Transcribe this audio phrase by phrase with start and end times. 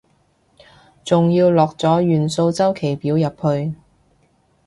[1.05, 3.75] 仲要落咗元素週期表入去